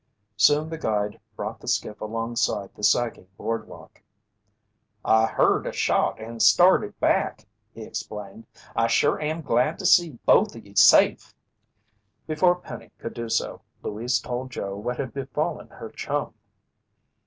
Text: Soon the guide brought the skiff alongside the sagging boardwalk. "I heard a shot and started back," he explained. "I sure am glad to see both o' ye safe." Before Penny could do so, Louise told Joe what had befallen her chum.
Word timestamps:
Soon 0.35 0.67
the 0.69 0.79
guide 0.79 1.19
brought 1.35 1.59
the 1.59 1.67
skiff 1.67 2.01
alongside 2.01 2.73
the 2.73 2.81
sagging 2.81 3.27
boardwalk. 3.37 4.01
"I 5.05 5.27
heard 5.27 5.67
a 5.67 5.71
shot 5.71 6.19
and 6.19 6.41
started 6.41 6.99
back," 6.99 7.45
he 7.71 7.83
explained. 7.83 8.47
"I 8.75 8.87
sure 8.87 9.19
am 9.21 9.43
glad 9.43 9.77
to 9.77 9.85
see 9.85 10.17
both 10.25 10.55
o' 10.55 10.59
ye 10.59 10.73
safe." 10.73 11.35
Before 12.25 12.55
Penny 12.55 12.89
could 12.97 13.13
do 13.13 13.29
so, 13.29 13.61
Louise 13.83 14.17
told 14.19 14.49
Joe 14.49 14.75
what 14.75 14.97
had 14.97 15.13
befallen 15.13 15.67
her 15.67 15.89
chum. 15.91 16.33